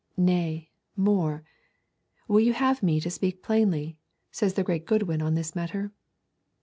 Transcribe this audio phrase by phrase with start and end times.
[0.17, 1.43] Nay, more:
[2.27, 3.99] 'Will you have me to speak plainly?'
[4.31, 5.91] says great Goodwin on this matter.